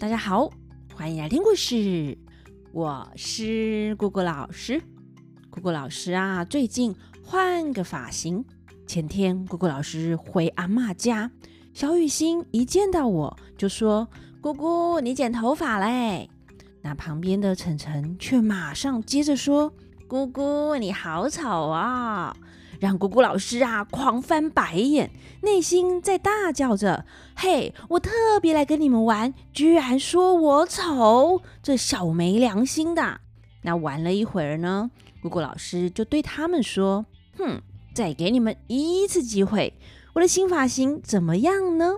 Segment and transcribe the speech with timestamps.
[0.00, 0.50] 大家好，
[0.94, 2.16] 欢迎来听故事。
[2.72, 4.82] 我是姑姑老师。
[5.50, 8.42] 姑姑老师啊，最近换个发型。
[8.86, 11.30] 前天姑姑老师回阿嬷家，
[11.74, 14.08] 小雨欣一见到我就说
[14.40, 16.30] ：“姑姑，你剪头发嘞？”
[16.80, 19.70] 那旁边的晨晨却马上接着说
[20.08, 22.34] ：“姑姑，你好丑啊！”
[22.80, 25.10] 让姑姑老师啊狂翻白眼，
[25.42, 27.04] 内心在大叫着
[27.36, 33.20] ：“嘿，我特别来跟你们玩，居然说我丑，这小没良心的！”
[33.62, 34.90] 那玩了一会儿呢，
[35.22, 37.04] 姑姑老师就对他们说
[37.36, 37.60] ：“哼，
[37.94, 39.74] 再给你们一次机会，
[40.14, 41.96] 我的新发型怎么样呢？”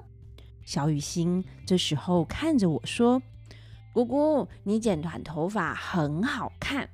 [0.66, 3.22] 小雨欣这时候看着我说
[3.94, 6.88] ：“姑姑，你剪短头发很好看。”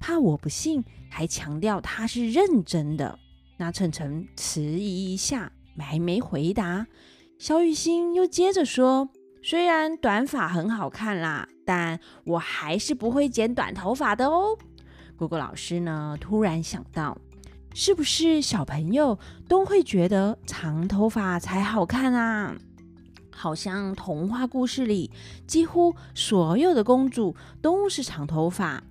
[0.00, 3.18] 怕我不信，还强调他是认真的。
[3.60, 6.86] 那晨晨迟疑一下，还没回答。
[7.38, 9.08] 小雨欣又接着说
[9.42, 14.56] ：“虽然短发很好看啦，但我还是不会剪短头发的哦。”
[15.18, 17.18] 果果老师呢，突然想到，
[17.74, 22.56] 是不是小朋友都会觉得长头发才好看啊？
[23.32, 25.10] 好像童话故事里，
[25.48, 28.84] 几乎所有的公主都是长头发。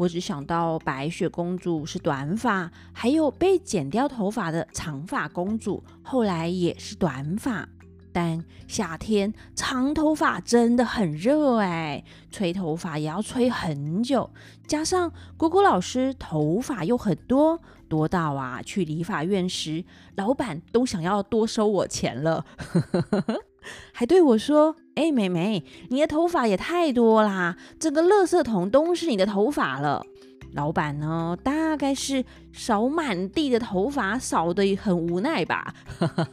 [0.00, 7.68] 我只想到白雪公主是短发，还有被剪掉头发的长发公主，后来也是短发。
[8.10, 14.30] 但夏天长头发真的很热哎，吹头发也要吹很久。
[14.66, 19.84] 加上果果老师头发又很多，多到啊去理发院时，
[20.16, 22.46] 老板都想要多收我钱了。
[23.92, 30.04] 还对我说：“哎，妹妹，你的头发也太多啦，整个垃圾桶都是你的头发了。”
[30.52, 35.74] 老板呢，大概是扫满地的头发，扫得很无奈吧。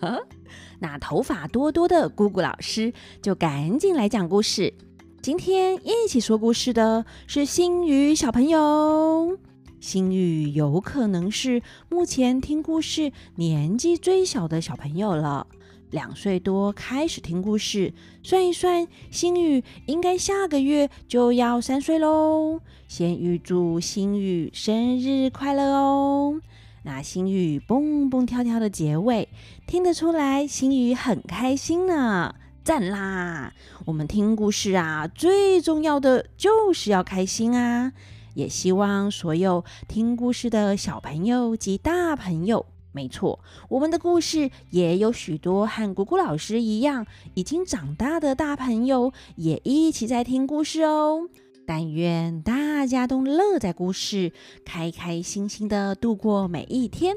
[0.80, 4.74] 那头发多多的姑姑老师就赶紧来讲故事。
[5.22, 9.38] 今天一起说故事的是星宇小朋友。
[9.80, 15.46] 星宇有可能是目前听故事年纪最小的小朋友了。
[15.92, 22.60] 两岁多开始听故事，算一算，星宇应该下个月就要三岁喽。
[22.88, 26.42] 先预祝星宇生日快乐哦！
[26.84, 29.30] 那星宇蹦蹦跳跳的结尾，
[29.66, 33.54] 听得出来星宇很开心呢，赞啦！
[33.86, 37.94] 我们听故事啊，最重要的就是要开心啊！
[38.34, 42.66] 也希望所有听故事的小朋友及大朋友。
[42.98, 51.30] 没错，我们的故事也有许多和姑姑老师一样已经长大的大朋友也一起在听故事哦。
[51.68, 54.34] 但愿大家都乐在故事，
[54.66, 57.16] 开开心心的度过每一天。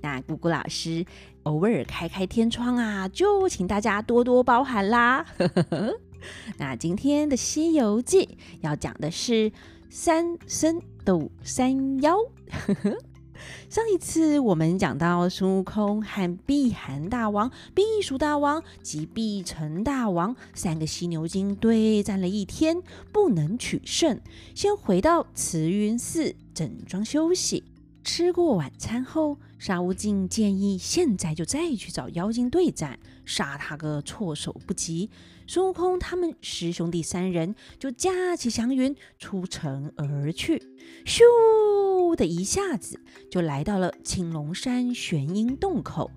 [0.00, 1.04] 那姑姑老师
[1.42, 5.26] 偶尔开开天窗啊，就请大家多多包涵啦。
[6.56, 8.24] 那今天的《西游记》
[8.62, 9.52] 要讲的是
[9.90, 12.16] 三僧斗三妖。
[13.68, 22.82] 上一次我们讲到孙悟空和碧寒大王、避暑大王及避尘大王三个犀牛精对战了一天，
[23.12, 24.20] 不能取胜，
[24.54, 27.64] 先回到慈云寺整装休息。
[28.04, 35.10] 吃过晚餐后，沙悟净建议现在就再去找妖精对战，杀他个措手不及。
[35.46, 40.58] 孙悟空他们师兄弟三人就驾起祥云出城而去，
[41.04, 41.20] 咻
[42.14, 46.10] 的一下子就来到了青龙山玄阴洞口，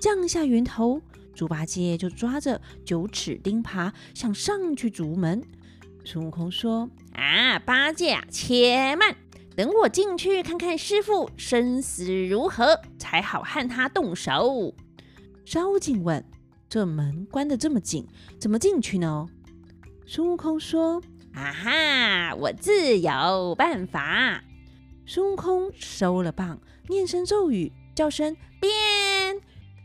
[0.00, 1.00] 降下云头，
[1.34, 5.42] 猪八戒就抓着九齿钉耙想上去筑门。
[6.04, 9.16] 孙悟空说：“啊，八戒，且慢。”
[9.56, 14.74] 等我进去看看师父生死如何，才好和他动手。
[15.44, 16.24] 沙悟净问
[16.70, 18.06] ：“这门关得这么紧，
[18.38, 19.26] 怎么进去呢？”
[20.06, 21.02] 孙悟空说
[21.34, 24.42] ：“啊哈，我自有办法。”
[25.12, 28.70] 孙悟空收了棒，念声咒语，叫声变，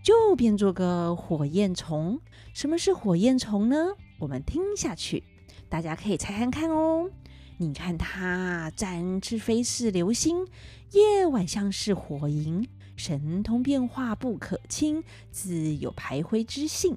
[0.03, 2.19] 就变做个火焰虫。
[2.53, 3.95] 什么是火焰虫呢？
[4.19, 5.23] 我们听下去，
[5.67, 7.09] 大家可以猜看看哦。
[7.57, 10.45] 你看它展翅飞似流星，
[10.91, 16.95] 夜晚像是火萤，神通变化不可轻，自有排灰之性。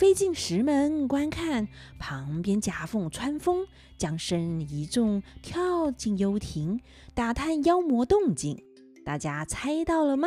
[0.00, 1.68] 飞进石门观看，
[1.98, 3.66] 旁边夹缝穿风，
[3.98, 6.80] 将身一纵，跳进幽庭，
[7.12, 8.64] 打探妖魔动静。
[9.04, 10.26] 大家猜到了吗？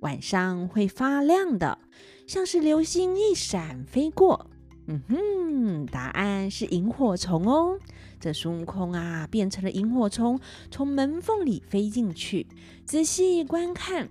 [0.00, 1.78] 晚上会发亮的，
[2.26, 4.46] 像是流星一闪飞过。
[4.86, 7.78] 嗯哼，答案是萤火虫哦。
[8.18, 12.46] 这孙悟空啊，变成了萤火虫，从门缝里飞进去。
[12.86, 14.08] 仔细观看，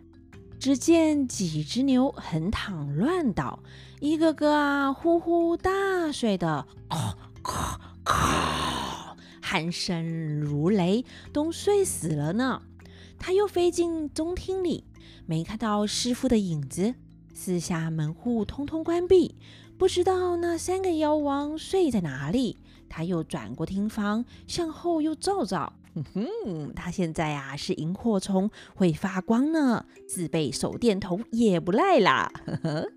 [0.62, 3.64] 只见几只牛横躺乱倒，
[4.00, 11.04] 一个个啊呼呼大睡的，咔咔咔，鼾声如雷，
[11.34, 12.62] 都睡死了呢。
[13.18, 14.84] 他又飞进中厅里，
[15.26, 16.94] 没看到师傅的影子，
[17.34, 19.34] 四下门户通通关闭，
[19.80, 22.60] 不知道那三个妖王睡在哪里。
[22.88, 25.74] 他又转过厅房，向后又照照。
[25.96, 32.32] 哼哼，他现在、啊、是萤火虫，会发光呢，自备手电筒也不赖啦。
[32.46, 32.92] 呵呵，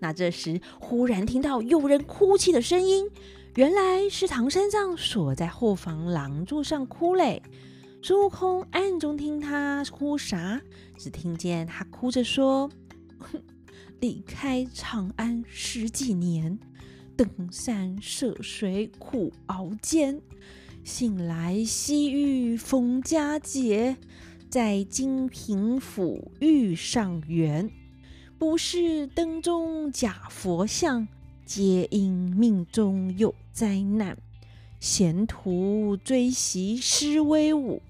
[0.00, 3.08] 那这时忽然听到有人哭泣的声音，
[3.54, 7.42] 原来是唐三藏锁在后房廊柱上哭嘞。
[8.02, 10.60] 孙悟空暗中听他哭啥，
[10.98, 12.70] 只听见他哭着说
[14.00, 16.58] ：“离开长安十几年，
[17.14, 20.20] 登山涉水苦熬煎。”
[20.90, 23.96] 醒来西域逢佳节，
[24.50, 27.70] 在金平府遇上缘。
[28.36, 31.06] 不是灯中假佛像，
[31.46, 34.18] 皆因命中有灾难。
[34.80, 37.80] 闲徒追袭施威武，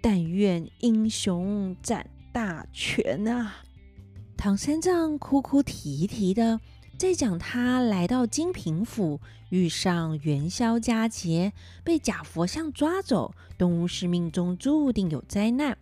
[0.00, 3.56] 但愿英雄展大权啊！
[4.36, 6.60] 唐三藏哭哭啼啼的。
[6.96, 9.20] 在讲他来到金平府，
[9.50, 11.52] 遇上元宵佳节，
[11.82, 15.76] 被假佛像抓走，都是命中注定有灾难。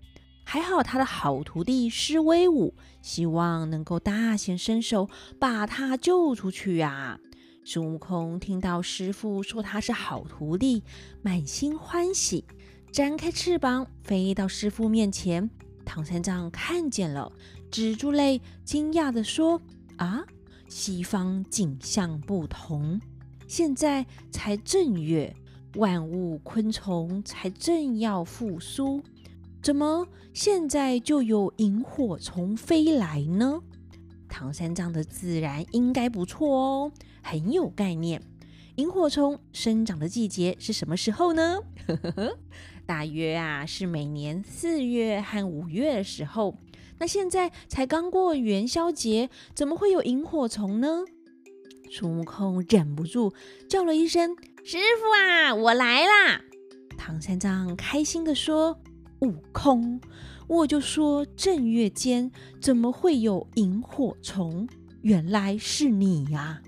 [0.44, 7.20] 还好他的好徒弟施威武，希望能够大显身手，把他救出去啊！
[7.64, 10.82] 孙悟空听到师傅说他是好徒弟，
[11.20, 12.44] 满心欢喜，
[12.90, 15.48] 展开翅膀飞到师傅面前。
[15.84, 17.30] 唐三藏看见了，
[17.70, 19.60] 止住泪，惊讶地说
[19.98, 20.24] ：“啊！”
[20.74, 22.98] 西方景象不同，
[23.46, 25.36] 现在才正月，
[25.74, 29.02] 万物昆虫才正要复苏，
[29.62, 33.60] 怎么现在就有萤火虫飞来呢？
[34.30, 36.92] 唐三藏的自然应该不错哦，
[37.22, 38.22] 很有概念。
[38.76, 41.58] 萤火虫生长的季节是什么时候呢？
[42.86, 46.56] 大约啊是每年四月和五月的时候。
[47.02, 51.02] 那现在才刚过元宵节，怎么会有萤火虫呢？
[51.90, 53.34] 孙悟空忍不住
[53.68, 56.40] 叫了一声：“师傅啊，我来啦！”
[56.96, 58.78] 唐三藏开心地说
[59.18, 60.00] ：“悟空，
[60.46, 64.68] 我就说正月间怎么会有萤火虫？
[65.00, 66.62] 原来是你呀！”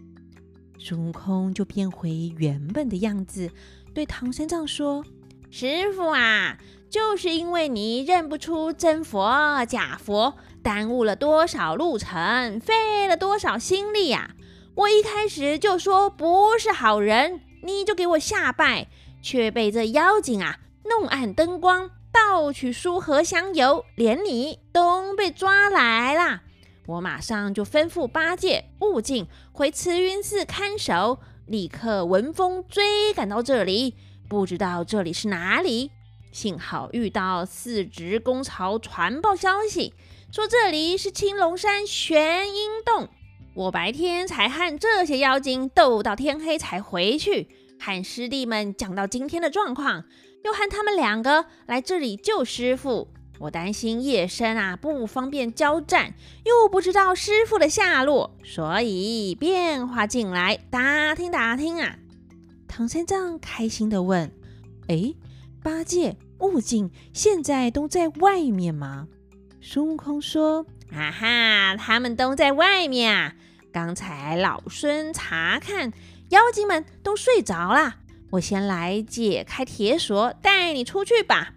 [0.80, 3.48] 孙悟空就变回原本的样子，
[3.94, 5.04] 对唐三藏说
[5.48, 6.58] ：“师傅啊。”
[6.94, 14.31] 就是因为你认不出真佛假佛，耽误了多少路程，费了多少心力呀！
[14.76, 18.87] 我一开始就说不是好人，你就给我下拜，
[19.20, 26.43] 却被这妖精啊弄暗灯光，盗取书和香油，连你都被抓来了。
[26.87, 31.19] 我马上就吩咐八戒、悟净回慈云寺看守，
[31.49, 33.97] 立刻闻风追赶到这里，
[34.29, 35.90] 不知道这里是哪里。
[36.34, 39.94] 幸好遇到四执公曹传报消息，
[40.32, 43.08] 说这里是青龙山玄阴洞。
[43.54, 47.46] 我白天才和这些妖精斗到天黑才回去，
[47.78, 50.06] 和师弟们讲到今天的状况，
[50.42, 53.06] 又和他们两个来这里救师傅。
[53.38, 56.14] 我担心夜深啊不方便交战，
[56.44, 61.97] 又不知道师傅的下落，所以变化进来打听打听啊。
[62.66, 64.32] 唐三藏开心地问
[64.88, 65.14] ：“哎，
[65.64, 69.09] 八戒？”悟净现在都在外面吗？
[69.62, 73.35] 孙悟空说：“啊哈，他们都在外面啊！
[73.73, 75.90] 刚才老孙查看，
[76.28, 77.97] 妖精们都睡着了。
[78.30, 81.54] 我先来解开铁锁，带你出去吧。”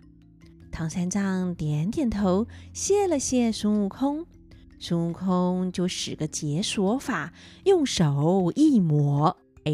[0.72, 4.26] 唐三藏点点头，谢了谢孙悟空。
[4.80, 7.34] 孙悟空就使个解锁法，
[7.66, 9.36] 用手一抹。
[9.68, 9.74] 哎，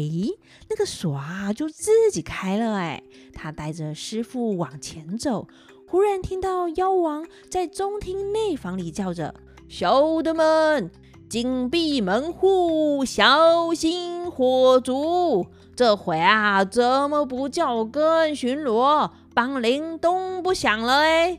[0.68, 2.74] 那个锁啊，就自己开了。
[2.74, 3.00] 哎，
[3.32, 5.46] 他带着师傅往前走，
[5.86, 9.32] 忽然听到妖王在中厅内房里叫着
[9.70, 10.90] ：“小的们，
[11.28, 15.46] 紧闭门户，小心火烛。
[15.76, 19.12] 这回啊，怎么不叫更巡逻？
[19.32, 21.38] 梆铃都不响了。”哎，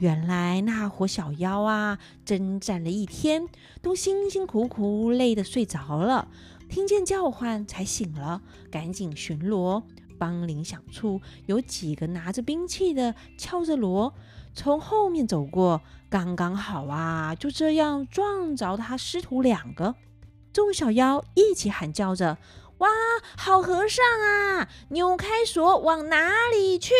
[0.00, 3.46] 原来那伙小妖啊，征战了一天，
[3.80, 6.26] 都辛辛苦苦累得睡着了。
[6.68, 9.82] 听见叫唤才醒了，赶紧巡逻。
[10.18, 14.14] 梆铃响处，有几个拿着兵器的敲着锣，
[14.54, 17.34] 从后面走过，刚刚好啊！
[17.34, 19.94] 就这样撞着他师徒两个。
[20.54, 22.38] 众小妖一起喊叫着
[22.78, 22.88] ：“哇，
[23.36, 24.70] 好和尚啊！
[24.88, 26.94] 扭开锁往哪里去？”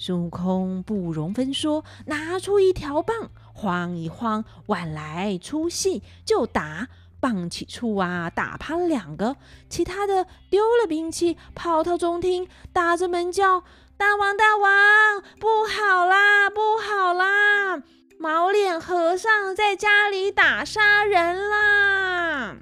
[0.00, 6.88] 孙悟空不容分说，拿出一条棒，晃一晃，玩来出戏就打。
[7.22, 9.36] 棒起处啊，打趴了两个，
[9.68, 13.62] 其他的丢了兵器，跑到中厅，打着门叫
[13.96, 17.80] ：“大王，大王，不好啦，不好啦！
[18.18, 22.56] 毛脸和尚在家里打杀人啦！”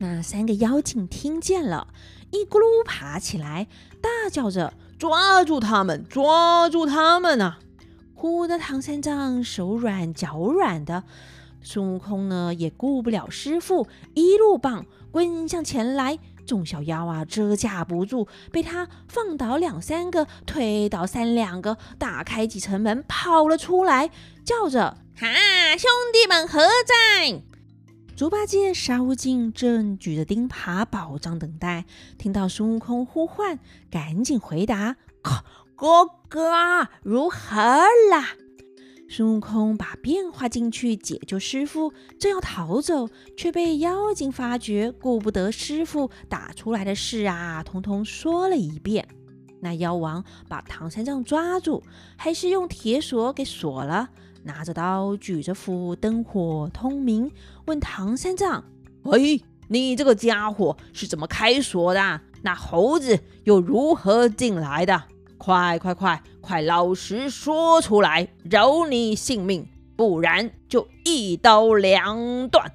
[0.00, 1.88] 那三个妖精听见了，
[2.30, 3.66] 一咕噜爬起来，
[4.00, 7.58] 大叫着：“抓住他们，抓住他们啊！”
[8.16, 11.04] 哭得唐三藏手软脚软的。
[11.60, 16.18] 孙悟空呢，也顾不了师傅，一路棒滚向前来。
[16.46, 24.10] 众小妖啊，遮架不住，被他放倒两三个，推倒三两个，打开几层门，跑了出来，
[24.46, 25.26] 叫着：“哈，
[25.76, 27.42] 兄弟们何在？”
[28.16, 31.84] 猪八戒、沙悟净正举着钉耙宝杖等待，
[32.16, 33.58] 听到孙悟空呼唤，
[33.90, 34.96] 赶紧回答
[35.76, 37.56] ：“哥哥，如何
[38.10, 38.30] 啦？”
[39.10, 49.08] 孙悟空把变化进去解救师傅，正要逃走，却被妖精发觉，顾不得师傅打出来的事啊，通通说了一遍。
[49.60, 51.82] 那妖王把唐三藏抓住，
[52.16, 54.10] 还是用铁锁给锁了，
[54.42, 57.32] 拿着刀，举着斧，灯火通明，
[57.64, 58.62] 问唐三藏
[59.04, 62.20] ：“喂，你这个家伙是怎么开锁的？
[62.42, 65.02] 那猴子又如何进来的？”
[65.38, 69.66] 快快快快，老实说出来，饶你性命，
[69.96, 72.72] 不然就一刀两断！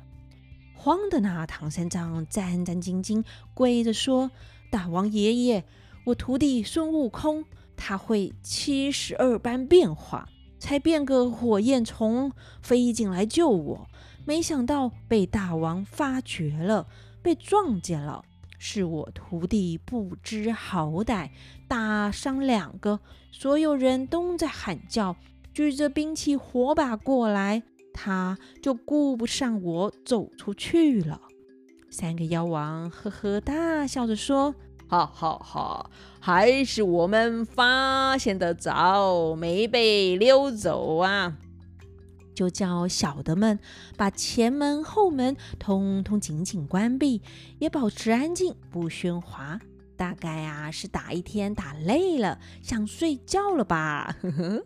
[0.74, 4.32] 慌的那唐三藏战战兢兢，跪着说
[4.72, 5.64] ：“大王爷爷，
[6.06, 10.28] 我徒弟孙悟空，他会七十二般变化，
[10.58, 13.88] 才变个火焰虫飞进来救我，
[14.26, 16.88] 没想到被大王发觉了，
[17.22, 18.24] 被撞见了。”
[18.66, 21.32] 是我徒弟不知好歹，
[21.68, 25.18] 打伤两个，所有人都在喊叫，
[25.54, 27.62] 举着兵器火把过来，
[27.94, 31.20] 他就顾不上我走出去了。
[31.92, 34.56] 三个妖王呵呵大笑着说
[34.88, 35.90] ：“哈哈哈，
[36.22, 41.38] 还是我们发现的早，没被溜走啊。”
[42.34, 43.60] 就叫小的们
[43.96, 47.22] 把前门后门通通紧紧关闭，
[47.60, 49.60] 也保持安静，不喧哗。
[49.96, 54.16] 大概啊是打一天打累了，想睡觉了吧？
[54.22, 54.64] 呵呵。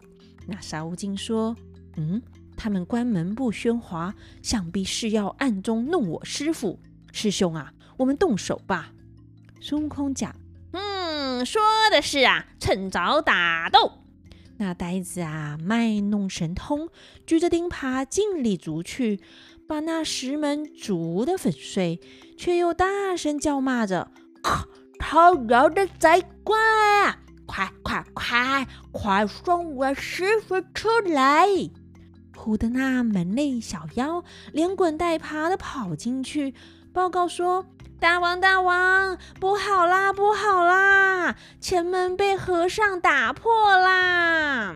[0.47, 1.55] 那沙悟净说
[1.97, 2.21] ：“嗯，
[2.55, 6.79] 他们关门不喧哗，想必是要暗中弄我师傅。
[7.11, 8.93] 师兄啊，我们动手吧。”
[9.59, 10.33] 孙悟空讲
[10.71, 13.91] ：“嗯，说的是啊，趁早打斗。”
[14.59, 16.89] 那呆子啊，卖弄神通，
[17.25, 19.19] 举着钉耙尽力逐去，
[19.67, 22.01] 把那石门逐得粉碎，
[22.35, 24.09] 却又大声叫骂着
[24.99, 26.57] ：“偷油的贼怪
[27.03, 27.19] 啊！
[27.45, 31.47] 快快快，快送我师傅出来！”
[32.33, 36.53] 唬得那门内小妖连滚带爬的跑进去，
[36.91, 37.65] 报告说。
[37.99, 41.35] 大王，大王，不好啦，不好啦！
[41.59, 44.75] 前门被和尚打破啦！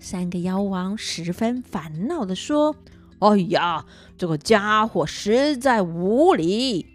[0.00, 2.74] 三个妖王十分烦恼地说
[3.20, 6.86] ：“哎呀，这个家伙实在无礼！”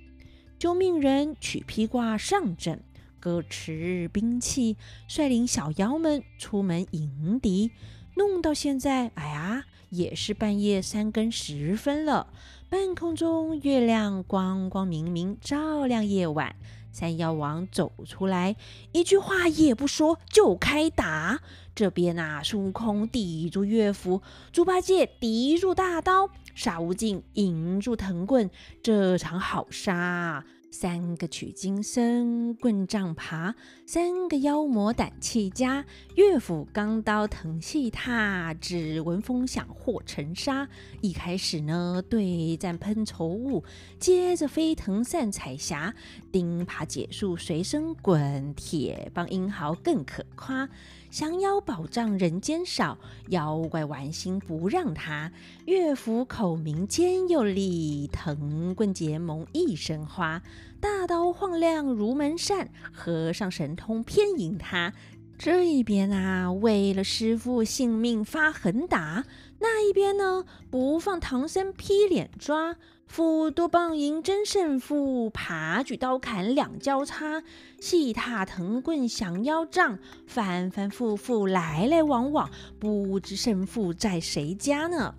[0.59, 2.83] 就命人取披挂上阵，
[3.21, 4.75] 各持兵器，
[5.07, 7.71] 率领小妖们出门迎敌。
[8.15, 12.27] 弄到现在，哎呀，也是半夜三更时分了。
[12.69, 16.55] 半空中月亮光光明明，照亮夜晚。
[16.91, 18.55] 三妖王走出来，
[18.91, 21.41] 一句话也不说就开打。
[21.73, 28.51] 这边啊，孙悟空抵住月符，猪八戒抵住大刀，沙悟净迎住藤棍。
[28.83, 30.45] 这场好杀！
[30.73, 33.53] 三个取经僧，棍杖爬；
[33.85, 38.55] 三个妖魔胆气佳，乐府钢刀腾细踏。
[38.55, 40.67] 只闻风响，祸成沙。
[40.99, 43.63] 一开始呢，对战喷稠雾，
[43.99, 45.93] 接着飞腾散彩霞。
[46.31, 50.67] 钉耙解数随身滚，铁棒英豪更可夸。
[51.11, 55.31] 降妖宝杖人间少，妖怪玩心不让他。
[55.65, 60.41] 乐府口明尖又利，藤棍结盟一身花。
[60.83, 64.91] 大刀晃亮如门扇，和尚神通偏赢他。
[65.37, 69.23] 这一边啊，为了师父性命发狠打；
[69.59, 72.75] 那一边呢，不放唐僧劈脸抓。
[73.07, 77.41] 斧多棒银争胜负，耙举刀砍两交叉，
[77.79, 79.97] 细踏藤棍降妖杖，
[80.27, 85.15] 反反复复来来往往，不知胜负在谁家呢？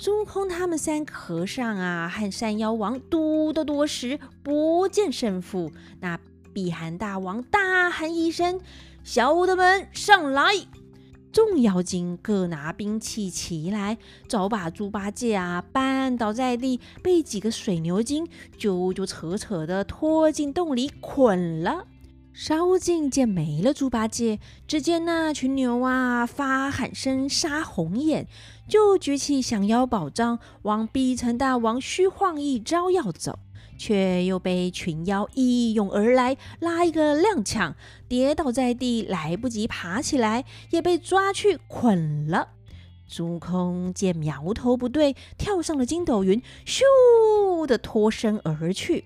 [0.00, 5.72] 孙悟空他们三和尚啊，和山妖王斗得多时，不见胜负。
[5.98, 6.20] 那
[6.54, 8.60] 比寒大王大喊一声
[9.02, 10.52] ：“小的们上来！”
[11.32, 21.84] 众妖精各拿兵器起来，早把猪八戒啊绊倒在地，被几个水牛精揪揪扯扯的拖进洞里捆了。
[22.32, 28.28] 沙悟净见没了猪八戒，只见那群牛啊发喊声杀红眼，
[28.68, 33.40] 就举起降妖宝杖往碧城大王虚晃一招要走，
[33.76, 37.74] 却又被群妖一拥而来，拉一个踉跄，
[38.06, 42.50] 跌倒在地，来不及爬起来，也被抓去捆了。
[43.08, 49.04] 孙悟空见苗头不对，跳上了筋斗云，咻的脱身而去。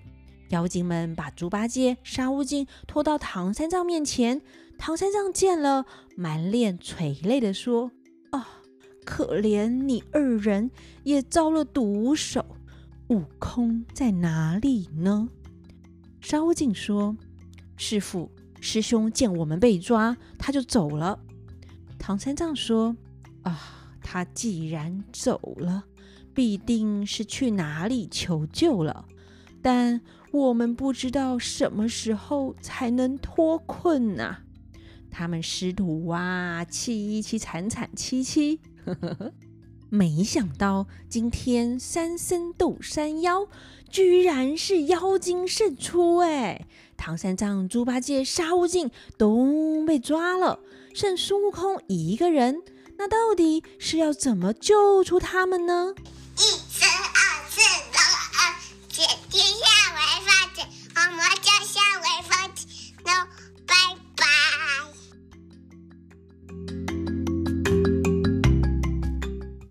[0.49, 4.41] 妖精们把猪八戒、沙悟净拖到唐三藏面前，
[4.77, 5.85] 唐三藏见了，
[6.15, 7.91] 满脸垂泪地说
[8.31, 8.47] ：“啊，
[9.03, 10.69] 可怜你二人
[11.03, 12.45] 也遭了毒手，
[13.07, 15.29] 悟空在哪里呢？”
[16.21, 17.17] 沙悟净说
[17.75, 18.31] ：“师父，
[18.61, 21.19] 师兄见我们被抓，他就走了。”
[21.97, 22.95] 唐三藏说
[23.41, 25.83] ：“啊，他既然走了，
[26.33, 29.05] 必定是去哪里求救了。”
[29.63, 30.01] 但
[30.31, 34.43] 我们不知道什么时候才能脱困呐、啊！
[35.09, 38.59] 他们师徒啊，凄凄惨惨戚戚。
[39.89, 43.47] 没想到今天三僧斗山妖，
[43.89, 46.67] 居然是妖精胜出哎！
[46.97, 50.59] 唐三藏、猪八戒、沙悟净都被抓了，
[50.93, 52.61] 剩孙悟空一个人。
[52.97, 55.93] 那到底是要怎么救出他们呢？
[58.93, 59.72] 姐姐要